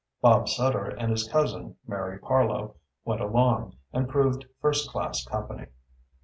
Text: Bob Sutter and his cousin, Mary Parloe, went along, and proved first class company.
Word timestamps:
Bob 0.19 0.49
Sutter 0.49 0.85
and 0.85 1.11
his 1.11 1.27
cousin, 1.27 1.75
Mary 1.85 2.17
Parloe, 2.17 2.73
went 3.05 3.21
along, 3.21 3.75
and 3.93 4.09
proved 4.09 4.47
first 4.59 4.89
class 4.89 5.23
company. 5.23 5.67